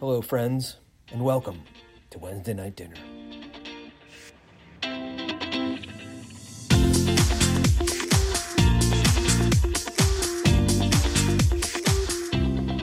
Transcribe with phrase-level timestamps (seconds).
[0.00, 0.76] Hello, friends,
[1.12, 1.62] and welcome
[2.10, 2.96] to Wednesday Night Dinner.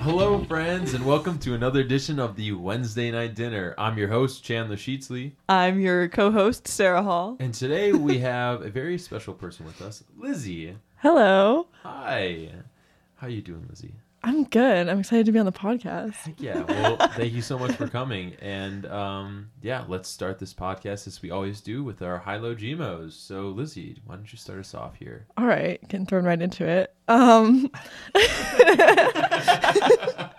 [0.01, 3.73] Hello, friends, and welcome to another edition of the Wednesday Night Dinner.
[3.77, 7.37] I'm your host, Chandler Sheetsley, I'm your co-host Sarah Hall.
[7.39, 10.75] and today we have a very special person with us, Lizzie.
[10.97, 11.67] Hello.
[11.83, 12.49] Hi.
[13.15, 13.93] How you doing, Lizzie?
[14.25, 14.87] I'm good.
[14.87, 16.15] I'm excited to be on the podcast.
[16.15, 16.61] Heck yeah.
[16.61, 18.35] Well, thank you so much for coming.
[18.41, 23.11] And um, yeah, let's start this podcast as we always do with our high-low GMOs.
[23.13, 25.25] So, Lizzie, why don't you start us off here?
[25.37, 26.93] All right, getting thrown right into it.
[27.09, 27.69] Um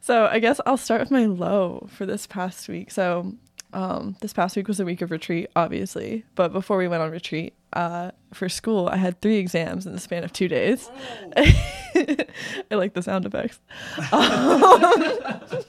[0.00, 2.92] So, I guess I'll start with my low for this past week.
[2.92, 3.32] So,
[3.72, 7.10] um this past week was a week of retreat, obviously, but before we went on
[7.10, 10.90] retreat, uh for school, I had 3 exams in the span of 2 days.
[11.36, 12.26] I
[12.70, 13.60] like the sound effects.
[14.12, 15.62] Um,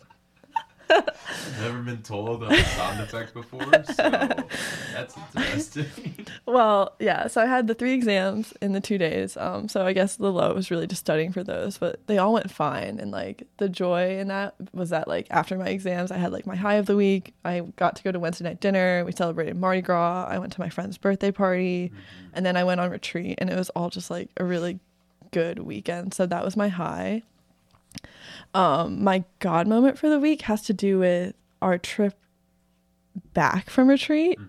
[1.62, 4.10] never been told of a sound effect before, so
[4.94, 5.86] that's interesting.
[6.46, 7.28] Well, yeah.
[7.28, 9.36] So I had the three exams in the two days.
[9.36, 12.34] Um, so I guess the low was really just studying for those, but they all
[12.34, 13.00] went fine.
[13.00, 16.46] And like the joy in that was that like after my exams, I had like
[16.48, 17.34] my high of the week.
[17.44, 19.04] I got to go to Wednesday night dinner.
[19.06, 20.26] We celebrated Mardi Gras.
[20.30, 21.92] I went to my friend's birthday party,
[22.34, 24.80] and then I went on retreat, and it was all just like a really
[25.32, 26.14] good weekend.
[26.14, 27.24] So that was my high.
[28.58, 32.16] Um, my God moment for the week has to do with our trip
[33.34, 34.40] back from retreat.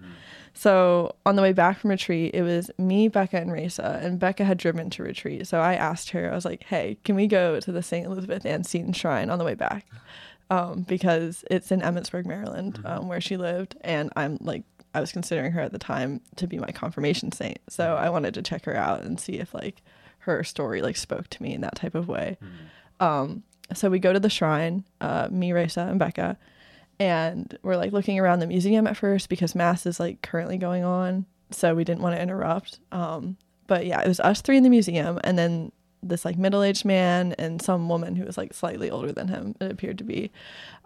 [0.55, 4.45] So on the way back from retreat, it was me, Becca, and Raisa, and Becca
[4.45, 5.47] had driven to retreat.
[5.47, 8.07] So I asked her, I was like, "Hey, can we go to the St.
[8.07, 9.87] Elizabeth Ann Seton Shrine on the way back?"
[10.51, 15.13] Um, because it's in Emmitsburg, Maryland, um, where she lived, and I'm like, I was
[15.13, 17.59] considering her at the time to be my confirmation saint.
[17.69, 19.83] So I wanted to check her out and see if like
[20.21, 22.39] her story like spoke to me in that type of way.
[23.01, 23.43] Um,
[23.75, 26.39] so we go to the shrine, uh, me, Raisa, and Becca,
[27.01, 30.85] and we're like looking around the museum at first because mass is like currently going
[30.85, 34.63] on so we didn't want to interrupt um but yeah it was us three in
[34.63, 35.73] the museum and then
[36.03, 39.71] this like middle-aged man and some woman who was like slightly older than him it
[39.71, 40.31] appeared to be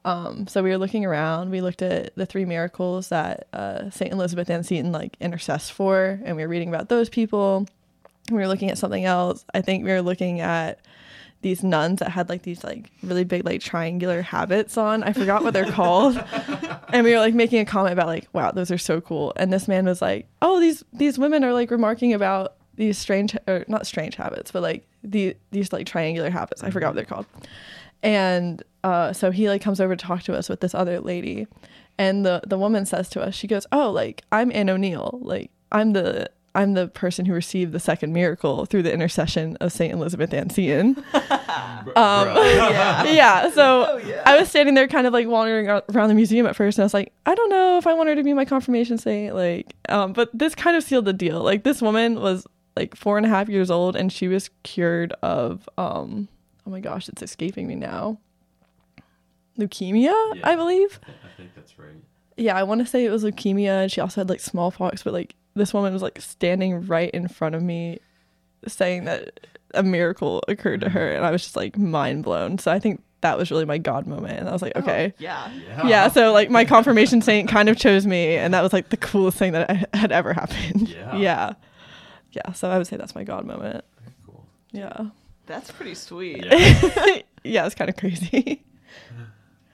[0.04, 4.12] um so we were looking around we looked at the three miracles that uh saint
[4.12, 7.66] elizabeth ann seton like intercedes for and we were reading about those people
[8.30, 10.80] we were looking at something else i think we were looking at
[11.42, 15.02] these nuns that had like these like really big like triangular habits on.
[15.02, 16.16] I forgot what they're called.
[16.92, 19.32] and we were like making a comment about like, wow, those are so cool.
[19.36, 23.36] And this man was like, oh, these these women are like remarking about these strange
[23.46, 26.62] or not strange habits, but like the these like triangular habits.
[26.62, 27.26] I forgot what they're called.
[28.02, 31.46] And uh, so he like comes over to talk to us with this other lady,
[31.98, 35.50] and the the woman says to us, she goes, "Oh, like I'm Anne O'Neill, like
[35.70, 39.92] I'm the I'm the person who received the second miracle through the intercession of Saint
[39.92, 41.02] Elizabeth Ann Seton."
[41.96, 43.02] Um, yeah.
[43.10, 43.50] yeah.
[43.50, 46.84] So I was standing there, kind of like wandering around the museum at first, and
[46.84, 49.34] I was like, I don't know if I want her to be my confirmation saint.
[49.34, 51.42] Like, um, but this kind of sealed the deal.
[51.42, 52.46] Like, this woman was
[52.76, 56.28] like four and a half years old, and she was cured of, um,
[56.66, 58.18] oh my gosh, it's escaping me now.
[59.58, 60.40] Leukemia, Yeah.
[60.48, 61.00] I believe.
[61.02, 61.88] I think that's right.
[62.36, 65.02] Yeah, I want to say it was leukemia, and she also had like smallpox.
[65.02, 67.98] But like, this woman was like standing right in front of me,
[68.66, 69.40] saying that
[69.74, 72.58] a miracle occurred to her, and I was just like mind blown.
[72.58, 75.50] So I think that was really my God moment, and I was like, okay, Yeah.
[75.68, 75.86] Yeah.
[75.86, 76.08] yeah.
[76.08, 79.38] So like my confirmation saint kind of chose me, and that was like the coolest
[79.38, 80.88] thing that had ever happened.
[80.88, 81.16] Yeah.
[81.16, 81.52] yeah,
[82.32, 82.52] yeah.
[82.52, 83.84] So I would say that's my God moment.
[84.00, 84.46] Very cool.
[84.72, 85.06] Yeah,
[85.46, 86.44] That's pretty sweet.
[86.44, 87.18] Yeah.
[87.44, 87.66] yeah.
[87.66, 88.62] It's kind of crazy.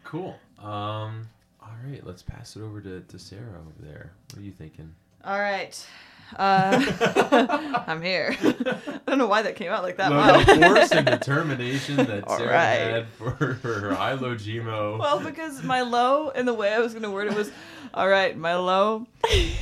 [0.04, 0.38] cool.
[0.58, 1.28] Um,
[1.62, 4.12] all right, let's pass it over to, to Sarah over there.
[4.32, 4.92] What are you thinking?
[5.24, 5.86] All right.
[6.36, 8.36] Uh, I'm here.
[8.42, 10.10] I don't know why that came out like that.
[10.10, 12.90] Well, the force and determination that All Sarah right.
[12.90, 14.98] had for her high-low GMO.
[14.98, 17.50] Well, because my low and the way I was going to word it was,
[17.94, 19.06] all right, my low,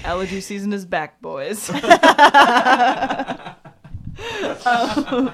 [0.04, 1.70] allergy season is back, boys.
[4.66, 5.30] Um,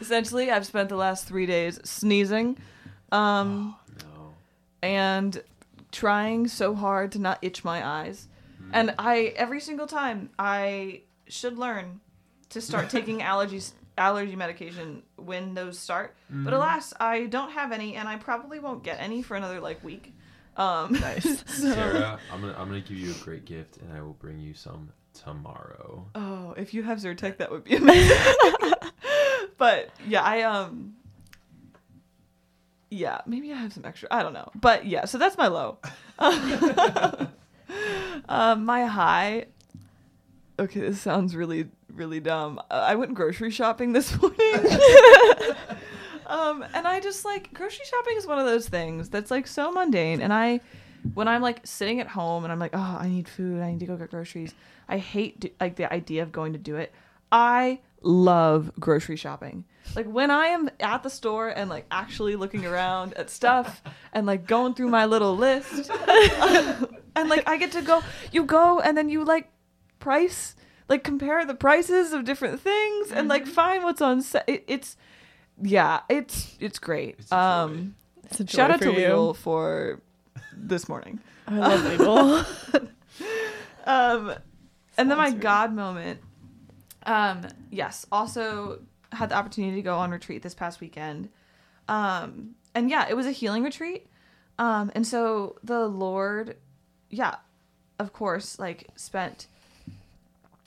[0.00, 2.56] essentially, I've spent the last three days sneezing
[3.12, 4.34] um, no.
[4.82, 5.42] and
[5.92, 8.28] trying so hard to not itch my eyes.
[8.72, 12.00] And I, every single time, I should learn
[12.50, 16.14] to start taking allergies allergy medication when those start.
[16.30, 19.82] But alas, I don't have any, and I probably won't get any for another like
[19.82, 20.14] week.
[20.56, 21.44] Um, Nice.
[21.46, 24.54] Sarah, I'm gonna I'm gonna give you a great gift, and I will bring you
[24.54, 26.06] some tomorrow.
[26.14, 28.16] Oh, if you have Zyrtec, that would be amazing.
[29.58, 30.94] but yeah, I um,
[32.90, 34.08] yeah, maybe I have some extra.
[34.10, 35.78] I don't know, but yeah, so that's my low.
[38.28, 39.46] Um, my high.
[40.58, 41.68] Okay, this sounds really
[41.98, 42.58] really dumb.
[42.70, 44.38] Uh, I went grocery shopping this morning.
[46.26, 49.70] um, and I just like grocery shopping is one of those things that's like so
[49.72, 50.22] mundane.
[50.22, 50.60] And I,
[51.14, 53.80] when I'm like sitting at home and I'm like, oh, I need food, I need
[53.80, 54.54] to go get groceries.
[54.88, 56.92] I hate do- like the idea of going to do it.
[57.30, 59.64] I love grocery shopping.
[59.96, 63.82] Like when I am at the store and like actually looking around at stuff
[64.12, 65.90] and like going through my little list,
[67.20, 69.50] and like I get to go, you go and then you like
[69.98, 70.54] price,
[70.88, 74.44] like compare the prices of different things and like find what's on set.
[74.46, 74.96] It, it's
[75.60, 77.16] yeah, it's it's great.
[77.18, 77.36] It's a joy.
[77.36, 77.94] um,
[78.24, 78.98] It's a joy shout out to you.
[79.08, 80.00] Lidl for
[80.52, 81.20] this morning.
[81.46, 82.88] I love Lidl.
[83.86, 84.34] Um,
[84.98, 86.20] and then my God moment.
[87.06, 88.80] Um, yes, also
[89.12, 91.30] had the opportunity to go on retreat this past weekend.
[91.88, 94.06] Um, and yeah, it was a healing retreat.
[94.58, 96.56] Um, and so the Lord,
[97.10, 97.36] yeah,
[97.98, 99.46] of course, like spent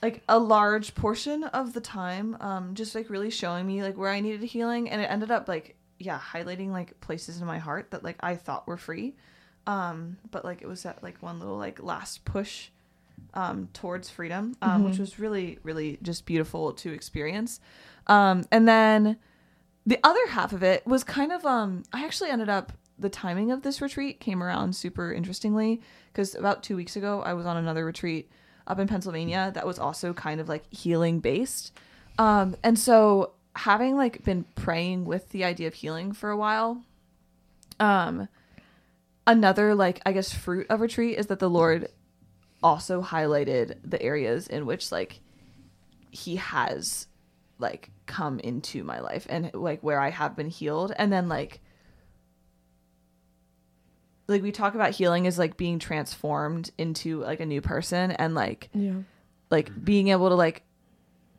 [0.01, 4.09] like a large portion of the time, um, just like really showing me like where
[4.09, 4.89] I needed healing.
[4.89, 8.35] And it ended up like, yeah, highlighting like places in my heart that like I
[8.35, 9.15] thought were free.
[9.67, 12.69] Um, but like it was that like one little like last push
[13.35, 17.59] um, towards freedom, um, which was really, really just beautiful to experience.
[18.07, 19.17] Um, and then
[19.85, 23.51] the other half of it was kind of, um, I actually ended up, the timing
[23.51, 25.81] of this retreat came around super interestingly
[26.11, 28.29] because about two weeks ago, I was on another retreat
[28.67, 31.73] up in Pennsylvania that was also kind of like healing based.
[32.17, 36.83] Um, and so having like been praying with the idea of healing for a while,
[37.79, 38.27] um,
[39.25, 41.89] another like I guess fruit of retreat is that the Lord
[42.63, 45.19] also highlighted the areas in which like
[46.11, 47.07] he has
[47.57, 51.61] like come into my life and like where I have been healed and then like
[54.31, 58.33] like we talk about healing is like being transformed into like a new person and
[58.35, 58.93] like yeah.
[59.49, 60.63] like being able to like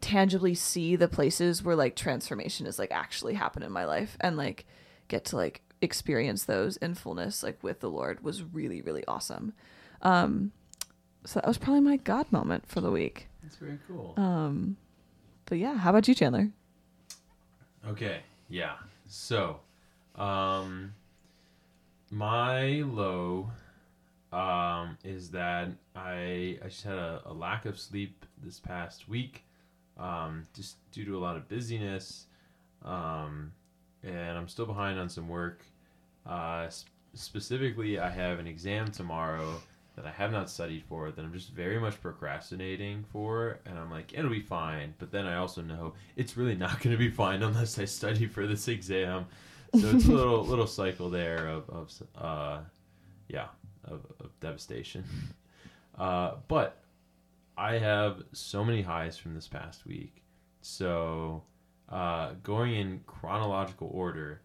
[0.01, 4.37] tangibly see the places where like transformation is like actually happen in my life and
[4.37, 4.67] like
[5.09, 9.53] get to like experience those in fullness like with the lord was really really awesome
[10.03, 10.53] um
[11.25, 14.15] so that was probably my god moment for the week That's very cool.
[14.17, 14.77] um
[15.47, 16.51] but yeah how about you chandler
[17.89, 18.75] Okay, yeah.
[19.09, 19.61] So,
[20.15, 20.95] um,
[22.13, 23.51] my low,
[24.33, 29.45] um, is that I I just had a, a lack of sleep this past week,
[29.99, 32.27] um, just due to a lot of busyness,
[32.85, 33.53] um,
[34.05, 35.65] and I'm still behind on some work.
[36.27, 39.61] Uh, s- specifically, I have an exam tomorrow
[39.97, 43.91] that I have not studied for that I'm just very much procrastinating for and I'm
[43.91, 47.11] like it'll be fine but then I also know it's really not going to be
[47.11, 49.27] fine unless I study for this exam
[49.81, 52.59] so it's a little little cycle there of, of uh
[53.29, 53.49] yeah
[53.85, 55.05] of, of devastation
[55.99, 56.83] uh but
[57.57, 60.23] I have so many highs from this past week
[60.61, 61.43] so
[61.89, 64.41] uh going in chronological order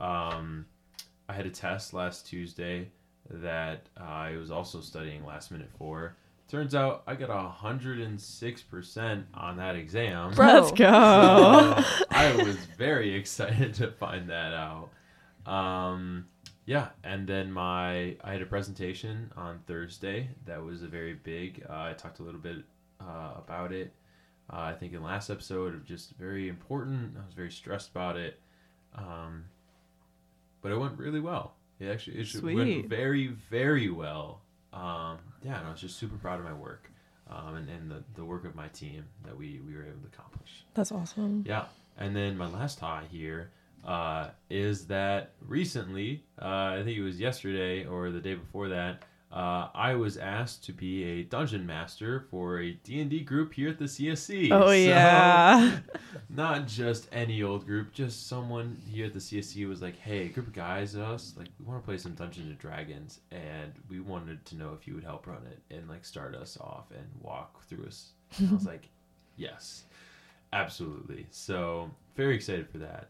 [0.00, 0.66] um
[1.28, 2.90] I had a test last Tuesday
[3.30, 6.16] that I was also studying last minute for.
[6.48, 10.34] Turns out I got a hundred and six percent on that exam.
[10.34, 10.84] Let's go.
[10.84, 14.90] So I was very excited to find that out.
[15.46, 16.26] Um,
[16.66, 21.64] yeah, and then my I had a presentation on Thursday that was a very big.
[21.68, 22.58] Uh, I talked a little bit
[23.00, 23.92] uh, about it.
[24.52, 27.16] Uh, I think in last episode, of just very important.
[27.16, 28.38] I was very stressed about it,
[28.94, 29.44] um,
[30.60, 31.54] but it went really well.
[31.80, 32.54] It actually it Sweet.
[32.54, 34.40] went very very well.
[34.74, 36.90] Um, yeah, and I was just super proud of my work
[37.30, 40.08] um, and, and the, the work of my team that we, we were able to
[40.12, 40.64] accomplish.
[40.74, 41.44] That's awesome.
[41.46, 41.66] Yeah.
[41.96, 43.50] And then my last high here
[43.86, 49.04] uh, is that recently, uh, I think it was yesterday or the day before that,
[49.34, 53.78] uh, I was asked to be a dungeon master for a D&D group here at
[53.80, 54.52] the CSC.
[54.52, 55.80] Oh So, yeah.
[56.30, 60.28] not just any old group, just someone here at the CSC was like, "Hey, a
[60.28, 63.98] group of guys, us, like, we want to play some Dungeons and Dragons, and we
[63.98, 67.04] wanted to know if you would help run it and like start us off and
[67.20, 68.10] walk through us."
[68.40, 68.88] I was like,
[69.36, 69.82] "Yes,
[70.52, 73.08] absolutely." So very excited for that.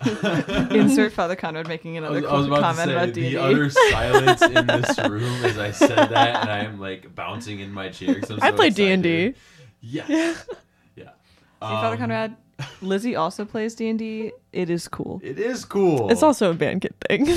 [0.70, 3.34] insert father conrad making I another was, I was about comment to say about d&d
[3.34, 7.60] the utter silence in this room as I said that, and I am like bouncing
[7.60, 8.16] in my chair.
[8.30, 9.34] I'm I so played D and D.
[9.80, 10.46] Yes.
[10.96, 11.04] Yeah.
[11.04, 11.12] See,
[11.60, 12.36] father Um, conrad
[12.80, 16.10] lizzie also plays d&d it is cool It is cool.
[16.10, 17.26] It's also a band kid thing.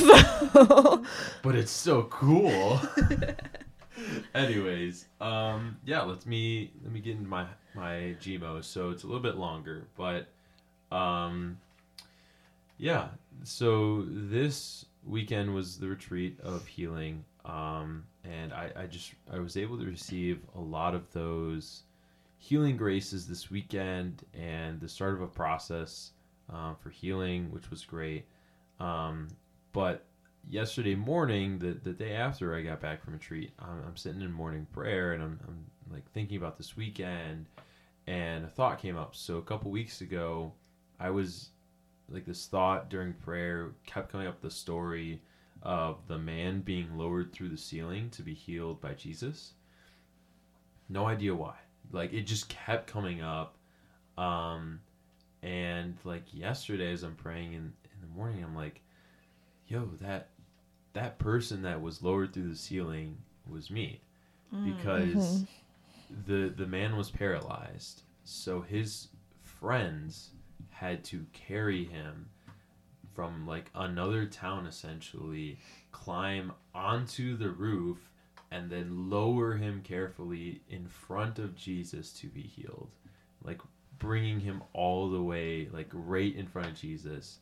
[0.53, 1.03] So.
[1.41, 2.79] but it's so cool.
[4.33, 8.63] Anyways, um, yeah, let me let me get into my my Gmo.
[8.63, 10.27] So it's a little bit longer, but
[10.91, 11.57] um,
[12.77, 13.08] yeah.
[13.44, 19.58] So this weekend was the retreat of healing, um, and I, I just I was
[19.58, 21.84] able to receive a lot of those
[22.38, 26.12] healing graces this weekend and the start of a process
[26.51, 28.25] uh, for healing, which was great.
[28.79, 29.29] Um,
[29.74, 30.05] but
[30.50, 34.32] yesterday morning, the the day after I got back from retreat, I'm, I'm sitting in
[34.32, 37.46] morning prayer and I'm, I'm like thinking about this weekend,
[38.08, 39.15] and a thought came up.
[39.15, 40.51] So a couple weeks ago,
[41.00, 41.50] I was
[42.09, 45.21] like this thought during prayer kept coming up the story
[45.62, 49.53] of the man being lowered through the ceiling to be healed by Jesus.
[50.88, 51.55] No idea why.
[51.91, 53.57] Like it just kept coming up.
[54.17, 54.79] Um
[55.41, 58.81] and like yesterday as I'm praying in, in the morning, I'm like,
[59.67, 60.29] yo, that
[60.93, 63.17] that person that was lowered through the ceiling
[63.50, 64.01] was me.
[64.63, 65.43] Because
[66.27, 68.03] the the man was paralyzed.
[68.24, 69.07] So his
[69.41, 70.29] friends
[70.75, 72.29] had to carry him
[73.13, 75.58] from like another town essentially,
[75.94, 78.12] climb onto the roof
[78.51, 82.89] and then lower him carefully in front of Jesus to be healed.
[83.41, 83.62] Like
[84.00, 87.39] bringing him all the way like right in front of Jesus.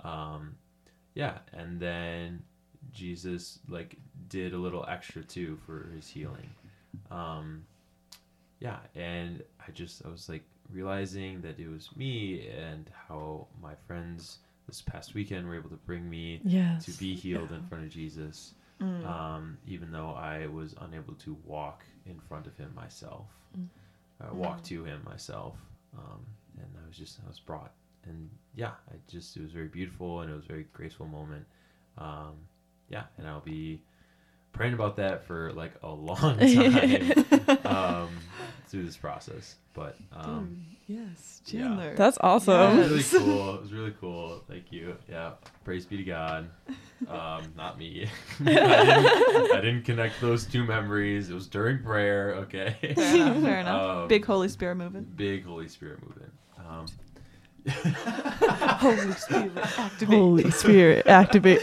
[0.00, 0.56] Um
[1.14, 2.42] yeah, and then
[2.92, 3.96] Jesus like
[4.28, 6.50] did a little extra too for his healing.
[7.12, 7.64] Um
[8.62, 13.74] yeah, and I just I was like realizing that it was me and how my
[13.86, 16.84] friends this past weekend were able to bring me Yes.
[16.86, 18.54] to be healed in front of Jesus,
[19.04, 23.26] um, even though I was unable to walk in front of him myself,
[24.20, 25.56] uh, walk to him myself,
[25.98, 26.20] um,
[26.58, 27.72] and I was just I was brought,
[28.04, 31.44] and yeah, I just it was very beautiful and it was a very graceful moment,
[31.98, 32.34] um,
[32.88, 33.82] yeah, and I'll be
[34.52, 37.24] praying about that for like a long time
[37.64, 38.08] um,
[38.68, 41.60] through this process, but um, Yes, Yeah.
[41.62, 41.94] Chandler.
[41.96, 42.76] That's it was awesome.
[42.78, 43.54] really cool.
[43.54, 44.42] It was really cool.
[44.48, 44.96] Thank you.
[45.08, 45.30] Yeah.
[45.64, 46.50] Praise be to God.
[47.08, 48.08] Um, not me.
[48.40, 51.30] I, didn't, I didn't connect those two memories.
[51.30, 52.34] It was during prayer.
[52.40, 52.76] Okay.
[52.94, 53.42] Fair enough.
[53.42, 53.82] Fair enough.
[54.02, 55.16] Um, Big Holy Spirit movement.
[55.16, 56.32] Big Holy Spirit movement.
[56.68, 56.86] Um,
[58.80, 60.18] Holy Spirit, activate.
[60.18, 61.60] Holy Spirit, activate,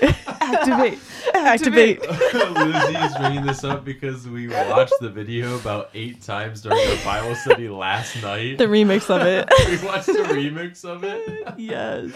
[0.53, 0.99] Activate.
[1.35, 2.01] activate.
[2.33, 7.03] Lizzie is bringing this up because we watched the video about eight times during our
[7.05, 8.57] Bible study last night.
[8.57, 9.47] The remix of it.
[9.81, 11.53] we watched a remix of it.
[11.57, 12.11] yes.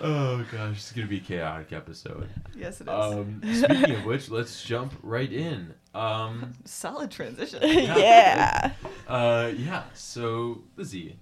[0.00, 2.28] Oh gosh, it's gonna be a chaotic episode.
[2.56, 2.88] Yes, it is.
[2.88, 5.74] Um, speaking of which, let's jump right in.
[5.94, 7.60] Um, Solid transition.
[7.62, 8.72] yeah.
[9.08, 9.84] uh, yeah.
[9.94, 11.18] So Lizzie,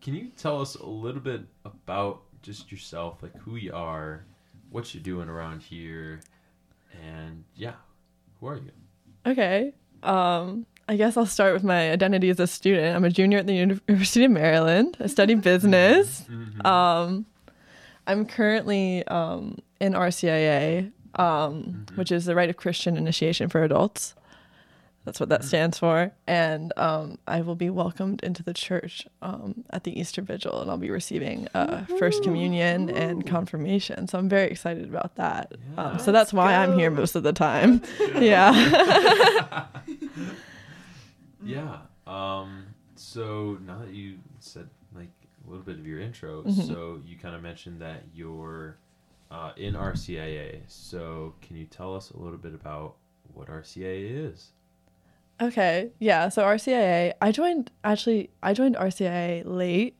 [0.00, 4.24] can you tell us a little bit about just yourself, like who you are,
[4.72, 6.20] what you're doing around here,
[7.02, 7.74] and yeah,
[8.40, 8.70] who are you?
[9.26, 9.72] Okay.
[10.02, 12.96] Um, I guess I'll start with my identity as a student.
[12.96, 14.96] I'm a junior at the University of Maryland.
[15.00, 16.24] I study business.
[16.28, 16.66] Mhm.
[16.66, 17.26] Um,
[18.06, 21.96] I'm currently um, in RCIA, um, Mhm.
[21.96, 24.14] which is the Rite of Christian Initiation for Adults.
[25.04, 26.12] That's what that stands for.
[26.28, 30.70] And um, I will be welcomed into the church um, at the Easter Vigil, and
[30.70, 34.06] I'll be receiving uh, First Communion and confirmation.
[34.06, 35.54] So I'm very excited about that.
[35.76, 37.82] Um, so that's why I'm here most of the time.
[38.16, 39.66] yeah.
[41.44, 41.78] yeah.
[42.06, 45.10] Um, so now that you said like
[45.46, 46.66] a little bit of your intro, Mhm.
[46.66, 48.76] so you kind of mentioned that you're
[49.30, 50.60] uh, in RCIA.
[50.68, 52.96] So can you tell us a little bit about
[53.32, 54.50] what RCIA is?
[55.40, 55.90] Okay.
[55.98, 56.28] Yeah.
[56.28, 59.96] So RCIA, I joined actually I joined RCIA late.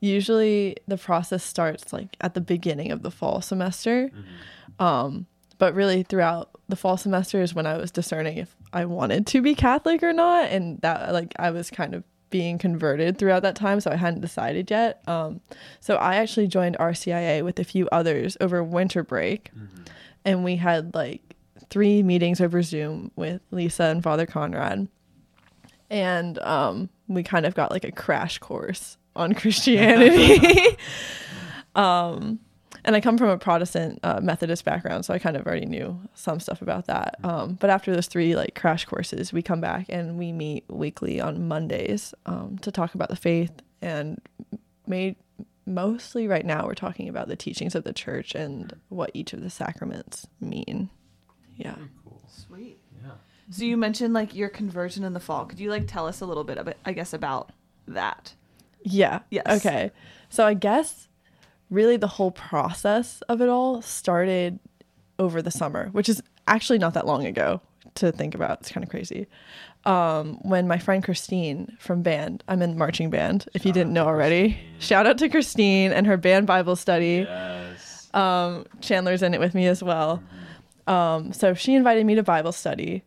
[0.00, 4.08] Usually the process starts like at the beginning of the fall semester.
[4.08, 4.82] Mm-hmm.
[4.84, 5.26] Um,
[5.58, 9.42] but really throughout the fall semester is when I was discerning if I wanted to
[9.42, 10.46] be Catholic or not.
[10.50, 14.20] And that like I was kind of being converted throughout that time, so I hadn't
[14.20, 15.02] decided yet.
[15.08, 15.40] Um,
[15.80, 19.82] so I actually joined RCIA with a few others over winter break Mm-hmm.
[20.24, 21.22] and we had like
[21.70, 24.88] three meetings over Zoom with Lisa and Father Conrad.
[25.88, 30.76] And um, we kind of got like a crash course on Christianity.
[31.74, 32.40] um,
[32.84, 36.00] and I come from a Protestant uh, Methodist background, so I kind of already knew
[36.14, 37.16] some stuff about that.
[37.22, 41.20] Um, but after those three like crash courses, we come back and we meet weekly
[41.20, 44.20] on Mondays um, to talk about the faith and
[44.86, 45.16] made
[45.66, 49.42] mostly right now we're talking about the teachings of the church and what each of
[49.42, 50.90] the sacraments mean.
[51.60, 51.74] Yeah.
[51.74, 52.22] Very cool.
[52.28, 52.78] Sweet.
[53.02, 53.12] Yeah.
[53.50, 55.44] So you mentioned like your conversion in the fall.
[55.44, 57.50] Could you like tell us a little bit about, I guess, about
[57.88, 58.34] that?
[58.82, 59.20] Yeah.
[59.30, 59.46] Yes.
[59.46, 59.90] Okay.
[60.28, 61.08] So I guess
[61.68, 64.58] really the whole process of it all started
[65.18, 67.60] over the summer, which is actually not that long ago
[67.96, 68.60] to think about.
[68.60, 69.26] It's kind of crazy.
[69.84, 74.06] Um, when my friend Christine from band, I'm in marching band, if you didn't know
[74.06, 74.52] already.
[74.52, 74.80] Christine.
[74.80, 77.26] Shout out to Christine and her band Bible study.
[77.28, 78.08] Yes.
[78.12, 80.22] Um, Chandler's in it with me as well.
[80.90, 83.04] Um, so she invited me to Bible study,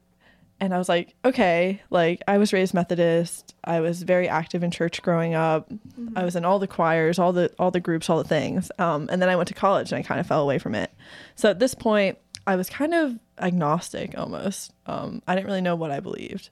[0.61, 3.53] and I was like, okay, like I was raised Methodist.
[3.61, 5.69] I was very active in church growing up.
[6.15, 8.71] I was in all the choirs, all the all the groups, all the things.
[8.79, 10.93] Um, and then I went to college and I kind of fell away from it.
[11.35, 14.71] So at this point, I was kind of agnostic almost.
[14.85, 16.51] Um, I didn't really know what I believed.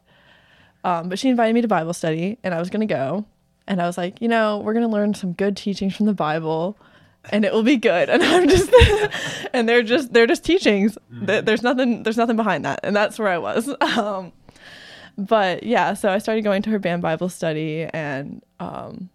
[0.84, 3.26] Um, but she invited me to Bible study, and I was gonna go.
[3.68, 6.78] And I was like, you know, we're gonna learn some good teachings from the Bible,
[7.30, 8.10] and it will be good.
[8.10, 8.72] And I'm just,
[9.54, 10.98] and they're just they're just teachings.
[11.26, 13.70] Th- There's nothing there's nothing behind that, and that's where I was.
[13.82, 14.32] Um,
[15.18, 19.10] but yeah, so I started going to her band Bible study, and um,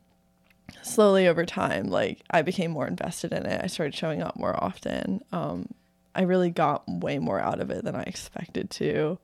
[0.82, 3.60] slowly over time, like I became more invested in it.
[3.64, 5.22] I started showing up more often.
[5.32, 5.68] Um,
[6.14, 9.18] I really got way more out of it than I expected to,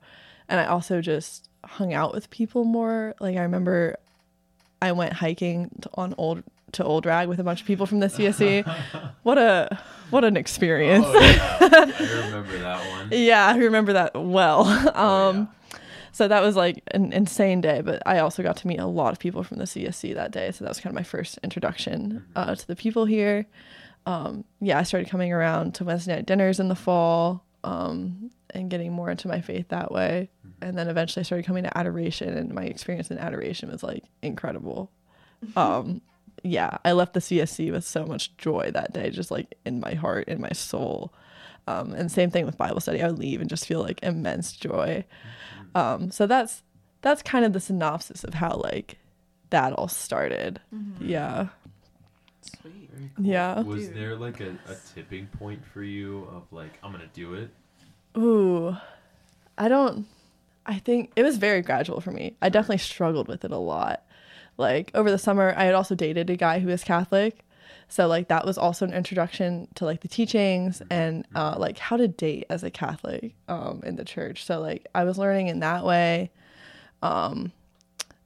[0.49, 3.13] and I also just hung out with people more.
[3.19, 3.97] Like I remember,
[4.81, 6.43] I went hiking on old
[6.73, 8.63] to Old Rag with a bunch of people from the CSC.
[9.23, 11.05] what a what an experience!
[11.07, 11.57] Oh, yeah.
[11.99, 13.09] I remember that one.
[13.11, 14.63] yeah, I remember that well.
[14.95, 15.49] Oh, Um,
[16.11, 19.13] so that was like an insane day, but I also got to meet a lot
[19.13, 20.51] of people from the CSC that day.
[20.51, 23.47] So that was kind of my first introduction uh, to the people here.
[24.05, 28.69] Um, yeah, I started coming around to Wednesday night dinners in the fall um, and
[28.69, 30.29] getting more into my faith that way.
[30.61, 34.03] And then eventually I started coming to adoration, and my experience in adoration was like
[34.21, 34.91] incredible.
[35.57, 36.01] Um,
[36.43, 39.93] yeah, I left the CSC with so much joy that day, just like in my
[39.93, 41.13] heart, in my soul.
[41.67, 43.01] Um, and same thing with Bible study.
[43.01, 45.05] I would leave and just feel like immense joy.
[45.73, 46.61] Um, so that's
[47.01, 48.97] that's kind of the synopsis of how like
[49.49, 50.59] that all started.
[50.99, 51.47] Yeah.
[52.41, 52.89] Sweet.
[53.15, 53.25] Cool.
[53.25, 53.61] Yeah.
[53.61, 53.95] Was Dude.
[53.95, 57.49] there like a, a tipping point for you of like I'm gonna do it?
[58.17, 58.75] Ooh,
[59.57, 60.05] I don't.
[60.65, 62.35] I think it was very gradual for me.
[62.41, 64.05] I definitely struggled with it a lot.
[64.57, 67.43] Like over the summer, I had also dated a guy who was Catholic,
[67.87, 71.97] so like that was also an introduction to like the teachings and uh, like how
[71.97, 74.45] to date as a Catholic um, in the church.
[74.45, 76.31] So like I was learning in that way.
[77.01, 77.51] Um,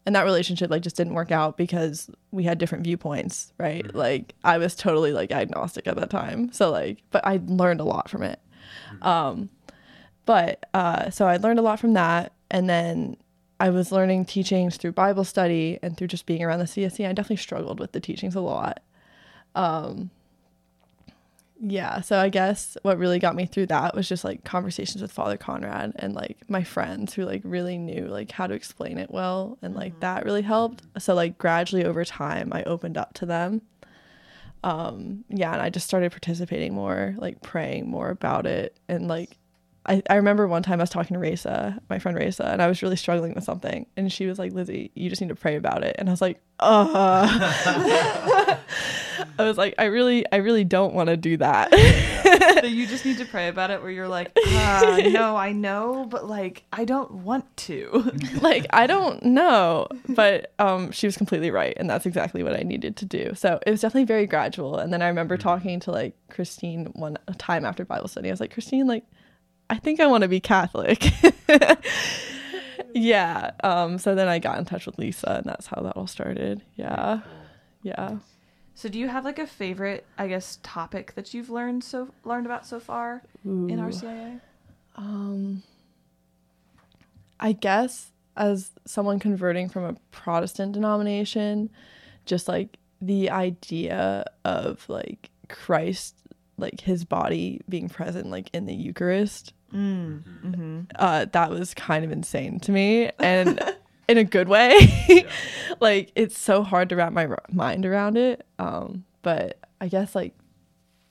[0.06, 3.94] and that relationship like just didn't work out because we had different viewpoints, right?
[3.94, 6.50] Like I was totally like agnostic at that time.
[6.54, 8.40] So like, but I learned a lot from it.
[9.02, 9.50] Um,
[10.26, 13.18] but uh, so I learned a lot from that, and then
[13.60, 17.08] I was learning teachings through Bible study and through just being around the CSC.
[17.08, 18.82] I definitely struggled with the teachings a lot.
[19.56, 20.12] Um,
[21.60, 25.12] yeah, so I guess what really got me through that was just like conversations with
[25.12, 29.10] Father Conrad and like my friends who like really knew like how to explain it
[29.10, 30.84] well, and like that really helped.
[31.00, 33.62] So like gradually over time, I opened up to them.
[34.64, 39.38] Um, yeah, and I just started participating more, like praying more about it, and like
[39.88, 42.68] I, I remember one time I was talking to Raisa, my friend Raisa, and I
[42.68, 43.86] was really struggling with something.
[43.96, 45.96] And she was like, Lizzie, you just need to pray about it.
[45.98, 47.28] And I was like, uh
[49.40, 51.72] I was like, I really, I really don't want to do that.
[52.58, 56.08] But you just need to pray about it where you're like, ah, no, I know,
[56.10, 58.12] but like, I don't want to.
[58.42, 59.88] like, I don't know.
[60.10, 61.76] But um she was completely right.
[61.78, 63.34] And that's exactly what I needed to do.
[63.36, 64.78] So it was definitely very gradual.
[64.80, 68.30] And then I remember talking to like Christine one time after Bible study.
[68.30, 69.04] I was like, Christine, like,
[69.70, 71.06] I think I want to be Catholic.
[72.94, 73.52] yeah.
[73.64, 76.62] Um, so then I got in touch with Lisa and that's how that all started.
[76.76, 77.22] Yeah.
[77.82, 78.18] Yeah.
[78.76, 82.46] So do you have like a favorite, I guess, topic that you've learned so learned
[82.46, 83.84] about so far in Ooh.
[83.84, 84.40] RCIA?
[84.96, 85.64] Um,
[87.40, 91.70] I guess as someone converting from a Protestant denomination,
[92.26, 96.16] just like the idea of like Christ,
[96.58, 100.24] like his body being present, like in the Eucharist, Mm.
[100.46, 100.80] Mm-hmm.
[100.96, 103.60] uh, that was kind of insane to me, and
[104.08, 105.26] in a good way.
[105.80, 108.46] like it's so hard to wrap my r- mind around it.
[108.60, 110.34] Um, but I guess like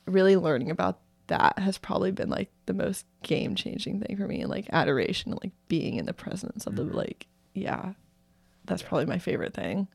[0.06, 4.40] really learning about that has probably been like the most game changing thing for me,
[4.40, 7.92] and like adoration, and like being in the presence of the like, yeah,
[8.64, 9.86] that's probably my favorite thing.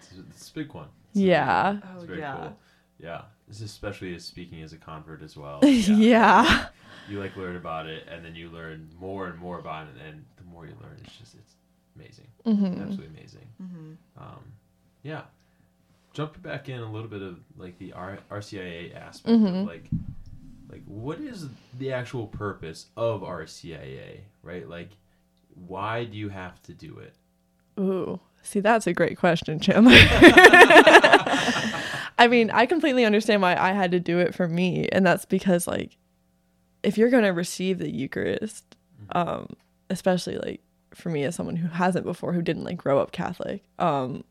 [0.00, 0.88] It's, it's a big one.
[1.10, 1.64] It's a big Yeah.
[1.66, 1.76] one.
[1.76, 2.36] It's Oh, very yeah.
[2.36, 2.56] cool.
[3.04, 3.22] Yeah.
[3.46, 5.60] This is especially as speaking as a convert as well.
[5.64, 6.68] Yeah.
[7.08, 10.24] You like learn about it and then you learn more and more about it and
[10.38, 11.54] the more you learn it's just it's
[11.96, 12.26] amazing.
[12.46, 12.80] Mhm.
[12.82, 13.46] Absolutely amazing.
[13.62, 13.92] Mm-hmm.
[14.22, 14.40] Um,
[15.02, 15.22] yeah.
[16.14, 19.60] jump back in a little bit of like the R- RCIA aspect Mhm.
[19.62, 19.90] of like
[20.70, 24.66] like what is the actual purpose of RCIA, right?
[24.68, 24.90] Like
[25.68, 27.14] why do you have to do it?
[27.78, 29.92] Ooh, see, that's a great question, Chandler.
[32.16, 35.24] I mean, I completely understand why I had to do it for me, and that's
[35.24, 35.96] because, like,
[36.82, 38.76] if you're going to receive the Eucharist,
[39.12, 39.48] um,
[39.90, 40.60] especially like
[40.94, 44.22] for me as someone who hasn't before, who didn't like grow up Catholic, um,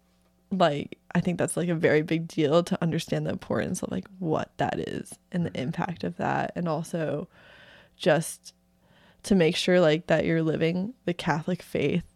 [0.52, 4.08] like I think that's like a very big deal to understand the importance of like
[4.20, 7.28] what that is and the impact of that, and also
[7.98, 8.54] just
[9.24, 12.13] to make sure like that you're living the Catholic faith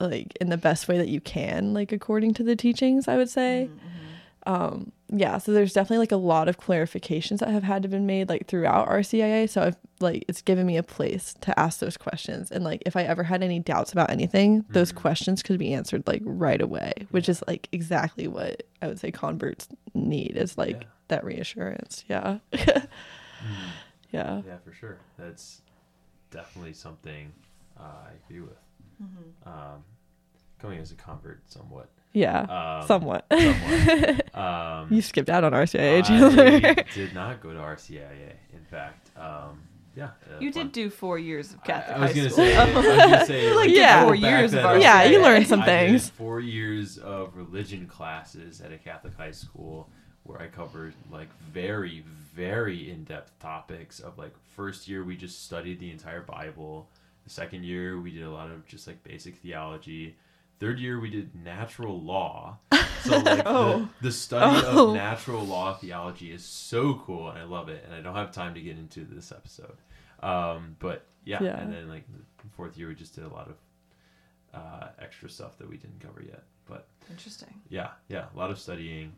[0.00, 3.30] like in the best way that you can, like according to the teachings, I would
[3.30, 3.68] say.
[4.44, 8.06] Um, yeah, so there's definitely like a lot of clarifications that have had to been
[8.06, 9.48] made like throughout RCIA.
[9.48, 12.50] So I've like it's given me a place to ask those questions.
[12.50, 16.02] And like if I ever had any doubts about anything, those questions could be answered
[16.08, 20.74] like right away, which is like exactly what I would say converts need is like
[20.80, 20.86] Yeah.
[21.08, 22.04] that reassurance.
[22.08, 22.38] Yeah.
[22.52, 24.42] yeah.
[24.46, 24.98] Yeah, for sure.
[25.18, 25.60] That's
[26.32, 27.32] definitely something
[27.78, 28.56] uh, I agree with.
[29.44, 29.84] Um,
[30.58, 31.88] coming as a convert, somewhat.
[32.12, 32.40] Yeah.
[32.80, 33.26] Um, Somewhat.
[33.32, 34.34] somewhat.
[34.36, 38.34] um, you skipped out on RCIA, I did not go to RCIA.
[38.52, 39.62] In fact, um,
[39.96, 40.04] yeah.
[40.30, 40.64] uh, You fun.
[40.64, 42.44] did do four years of Catholic I, was high gonna school.
[42.44, 42.56] say.
[42.56, 43.46] I was gonna say.
[43.48, 44.04] Like, like, yeah.
[44.04, 44.80] four years of RCIA.
[44.82, 46.10] Yeah, you learned some I did things.
[46.10, 49.88] four years of religion classes at a Catholic high school
[50.24, 55.80] where I covered like very, very in-depth topics of like first year we just studied
[55.80, 56.90] the entire Bible.
[57.24, 60.16] The second year we did a lot of just like basic theology.
[60.60, 62.58] Third year we did natural law.
[63.02, 63.88] So like Oh.
[64.00, 64.90] the, the study Oh.
[64.90, 67.82] of natural law theology is so cool and I love it.
[67.84, 69.76] And I don't have time to get into this episode.
[70.22, 71.58] Um, but yeah, Yeah.
[71.58, 73.56] and then like the fourth year we just did a lot of
[74.54, 76.44] uh, extra stuff that we didn't cover yet.
[76.66, 77.52] But Interesting.
[77.70, 79.12] yeah, yeah, a lot of studying.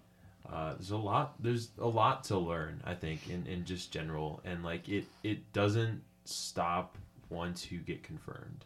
[0.51, 1.35] Uh, there's a lot.
[1.43, 2.81] There's a lot to learn.
[2.87, 6.97] I think in, in just general, and like it it doesn't stop
[7.35, 8.65] once you get confirmed.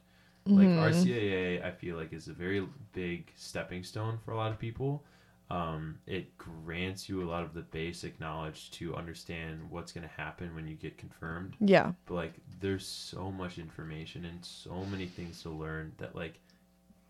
[0.54, 0.76] Like Mhm.
[0.76, 5.04] RCIA, I feel like is a very big stepping stone for a lot of people.
[5.50, 10.14] Um, it grants you a lot of the basic knowledge to understand what's going to
[10.14, 11.92] happen when you get confirmed Yeah.
[12.06, 16.40] but like there's so much information and so many things to learn that like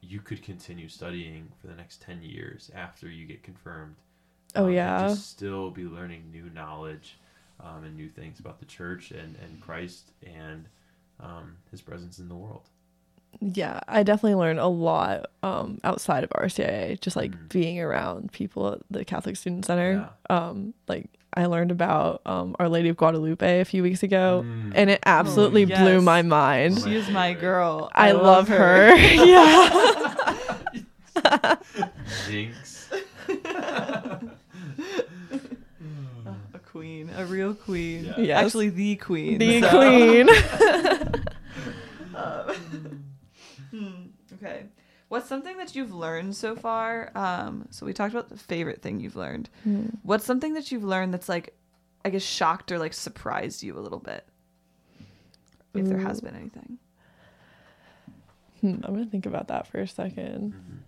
[0.00, 3.96] you could continue studying for the next 10 years after you get confirmed
[4.54, 4.96] Oh, um, and yeah.
[4.96, 7.18] just still be learning new knowledge
[7.60, 10.66] um, and new things about the church and, and christ and
[11.20, 12.62] um, his presence in the world
[13.40, 17.48] Yeah, I definitely learned a lot um, outside of RCIA, just like Mhm.
[17.50, 20.08] being around people at the Catholic Student Center.
[20.30, 24.72] Um, like I learned about um, Our Lady of Guadalupe a few weeks ago, Mm.
[24.74, 26.02] and it absolutely blew yes.
[26.02, 26.78] my mind.
[26.80, 27.90] Oh She is my girl.
[27.94, 28.96] I, love, her.
[28.96, 29.98] yeah.
[32.28, 32.88] jinx
[36.54, 38.04] A queen, a real queen.
[38.06, 38.14] Yeah.
[38.18, 38.44] Yes.
[38.46, 39.38] Actually, the queen.
[39.38, 40.26] the so- queen.
[44.42, 44.64] Okay.
[45.08, 47.10] What's something that you've learned so far?
[47.14, 49.48] Um, so we talked about the favorite thing you've learned.
[50.02, 51.56] What's something that you've learned that's like,
[52.04, 54.26] I guess, shocked or like surprised you a little bit?
[55.74, 56.78] If there has been anything.
[58.60, 60.52] Hmm, I'm gonna think about that for a second.
[60.52, 60.78] Mhm.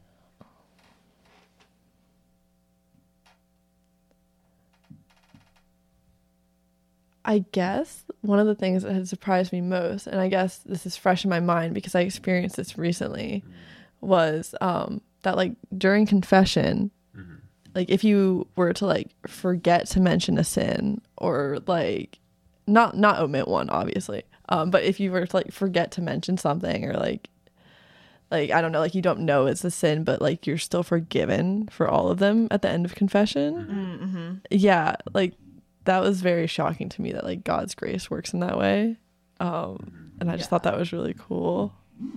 [7.35, 10.85] I guess one of the things that had surprised me most, and I guess this
[10.87, 13.45] is fresh in my mind because I experienced this recently,
[14.01, 17.39] was um, that like during confession, Mhm.
[17.75, 22.19] like if you were to like forget to mention a sin or like
[22.67, 26.37] not not omit one obviously um but if you were to like forget to mention
[26.37, 27.29] something or like
[28.31, 30.85] like i don't know like you don't know it's a sin but like you're still
[30.85, 34.31] forgiven for all of them at the end of confession Mm-hmm.
[34.53, 35.35] yeah like
[35.85, 38.97] that was very shocking to me that like god's grace works in that way.
[39.41, 40.51] Um and i just Yeah.
[40.51, 41.73] thought that was really cool.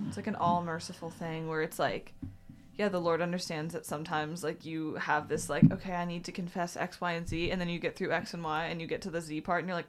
[0.08, 2.14] It's like an all merciful thing where it's like,
[2.76, 6.32] yeah, the Lord understands that sometimes like you have this like, okay, I need to
[6.32, 8.86] confess X, Y, and Z, and then you get through X and Y and you
[8.86, 9.88] get to the Z part and you're like,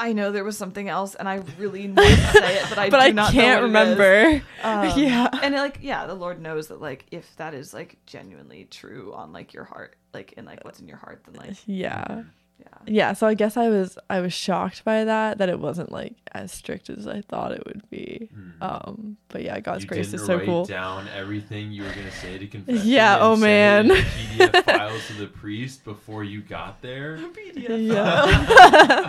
[0.00, 2.88] I know there was something else and I really need to say it, but I
[2.90, 4.42] but do i not can't what remember.
[4.62, 5.28] Um, Yeah.
[5.42, 9.12] And it, like, yeah, the Lord knows that like if that is like genuinely true
[9.14, 12.22] on like your heart, like in like what's in your heart, then like yeah
[12.60, 12.66] yeah.
[12.86, 16.14] yeah so i guess i was i was shocked by that that it wasn't like
[16.32, 18.52] as strict as i thought it would be Mhm.
[18.60, 21.90] um but yeah god's you grace didn't is so write cool down everything you were
[21.90, 22.84] gonna say to confess.
[22.84, 23.88] Yeah, oh, man.
[23.88, 27.18] PDF files to the priest before you got there.
[27.56, 28.24] yeah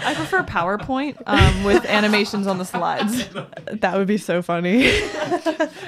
[0.04, 3.28] I prefer PowerPoint um, with animations on the slides.
[3.72, 4.90] that would be so funny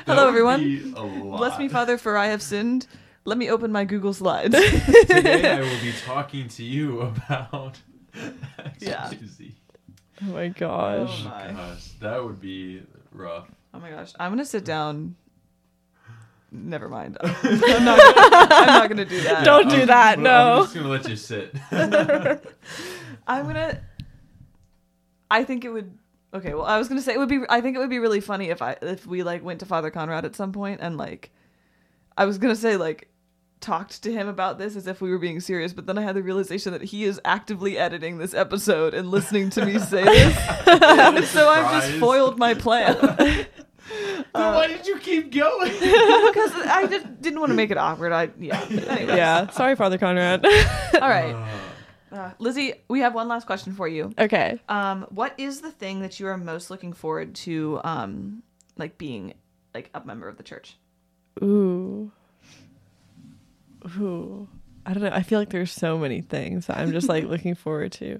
[0.05, 0.63] Hello, everyone.
[0.63, 1.37] be a lot.
[1.37, 2.87] Bless me, Father, for I have sinned.
[3.23, 4.55] Let me open my Google Slides.
[4.55, 7.79] Today I will be talking to you about.
[8.79, 9.09] Yeah.
[9.09, 9.53] XYZ.
[10.23, 11.51] oh my gosh oh, oh my.
[11.53, 13.47] Gosh, that would be rough.
[13.73, 15.15] Oh my gosh, I'm gonna sit down.
[16.51, 17.17] Never mind.
[17.23, 17.99] I'm not.
[18.01, 19.45] I'm not gonna do that.
[19.45, 20.55] Don't do I'm- that, No.
[20.57, 21.55] I'm just gonna let you sit.
[21.71, 23.81] I'm gonna.
[25.29, 25.97] I think it would.
[26.33, 27.39] Okay, well, I was gonna say it would be.
[27.47, 29.89] I think it would be really funny if I if we like went to Father
[29.91, 31.31] Conrad at some point and like,
[32.17, 33.07] I was gonna say like,
[33.61, 36.15] talked to him about this as if we were being serious, but then I had
[36.15, 40.35] the realization that he is actively editing this episode and listening to me say this.
[41.31, 43.47] so I've just foiled my plan.
[44.33, 45.71] Then why did you keep going?
[45.73, 48.13] because I just didn't want to make it awkward.
[48.13, 48.61] I yeah.
[48.69, 49.07] Anyways.
[49.17, 49.49] Yeah.
[49.49, 50.45] Sorry, Father Conrad.
[50.45, 51.35] All right,
[52.09, 52.75] Uh, uh, Lizzie.
[52.87, 54.13] We have one last question for you.
[54.17, 54.61] okay.
[54.69, 57.81] Um, what is the thing that you are most looking forward to?
[57.83, 58.43] Um,
[58.77, 59.33] like being
[59.75, 60.77] like a member of the church.
[61.43, 62.11] Ooh.
[63.85, 64.47] Ooh.
[64.85, 65.11] I don't know.
[65.11, 68.19] I feel like there's so many things that I'm just like looking forward to.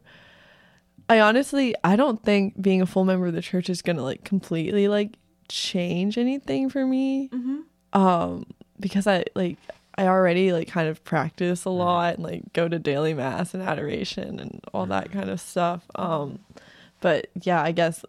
[1.10, 4.24] I honestly, I don't think being a full member of the church is gonna like
[4.24, 5.18] completely like
[5.50, 7.30] change anything for me.
[7.30, 8.00] Mm-hmm.
[8.00, 8.46] Um,
[8.80, 9.58] because I like
[9.98, 13.62] I already like kind of practice a lot and like go to daily mass and
[13.62, 15.84] adoration and all that kind of stuff.
[15.96, 16.40] Um,
[17.02, 18.06] but yeah, I guess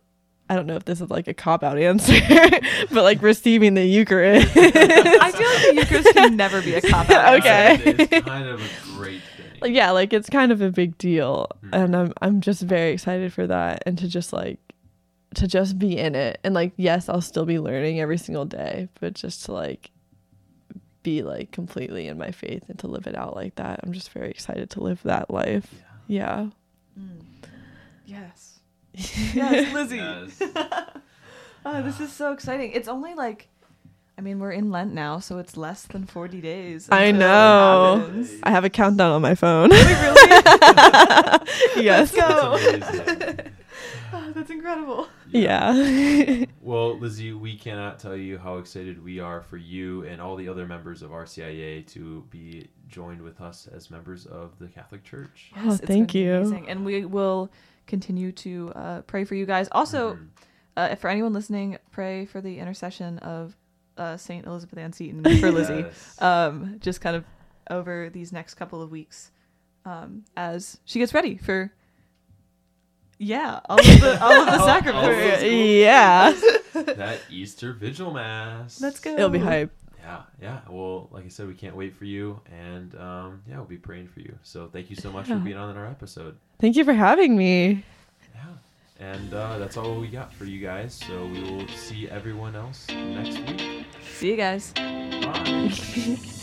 [0.48, 2.20] I don't know if this is like a cop out answer,
[2.92, 4.56] but like receiving the Eucharist.
[4.56, 7.34] I feel like the Eucharist can never be a cop out.
[7.40, 7.80] Okay.
[7.84, 9.20] It's kind of a great
[9.60, 9.74] thing.
[9.74, 11.68] yeah like it's kind of a big deal Mhm.
[11.72, 14.58] and i'm i'm just very excited for that and to just like
[15.34, 18.88] to just be in it and like yes i'll still be learning every single day
[19.00, 19.90] but just to like
[21.04, 24.10] be like completely in my faith and to live it out like that i'm just
[24.10, 25.68] very excited to live that life
[26.08, 26.46] yeah
[26.98, 27.22] Mm.
[28.04, 28.60] Yes.
[29.34, 29.96] Yes, Lizzie.
[29.96, 30.42] Yes.
[31.64, 32.72] Oh, this is so exciting.
[32.72, 33.48] It's only like,
[34.18, 36.88] I mean, we're in Lent now, so it's less than 40 days.
[36.92, 38.24] I know.
[38.42, 40.32] i have a countdown on my phone Wait, really?
[41.84, 42.54] yes Let's go.
[42.58, 43.38] It's amazing.
[44.14, 45.08] Oh, that's incredible.
[45.30, 50.36] yeah Well, Lizzie, we cannot tell you how excited we are for you and all
[50.36, 55.02] the other members of RCIA to be joined with us as members of the Catholic
[55.02, 55.50] Church.
[55.56, 56.34] Oh, thank you.
[56.34, 56.68] amazing.
[56.68, 57.50] And we will
[57.86, 59.68] continue to uh, pray for you guys.
[59.72, 60.28] Also, Mhm.
[60.76, 63.56] uh, for anyone listening, pray for the intercession of
[63.96, 65.74] uh, Saint Elizabeth Ann Seton for Lizzie.
[65.86, 66.20] Yes.
[66.22, 67.24] um, just kind of
[67.70, 69.30] over these next couple of weeks
[69.84, 71.72] um, as she gets ready for
[73.18, 75.42] yeah all of the all of the All- sacraments.
[75.42, 76.32] all of yeah
[76.74, 78.80] that Easter Vigil Mass.
[78.80, 79.12] Let's go.
[79.12, 80.60] it'll be hype Yeah, yeah.
[80.68, 84.08] Well, like I said, we can't wait for you, and um, yeah, we'll be praying
[84.08, 84.34] for you.
[84.42, 86.36] So thank you so much for being on our episode.
[86.58, 87.84] thank you for having me
[88.34, 90.92] Yeah, and uh, that's all we got for you guys.
[91.06, 93.81] So we will see everyone else next week.
[94.12, 94.72] See you guys.
[94.72, 96.18] Bye.